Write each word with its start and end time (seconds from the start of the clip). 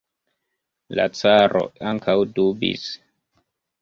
La 0.99 1.05
caro 1.19 1.61
ankaŭ 1.91 2.17
dubis. 2.41 2.89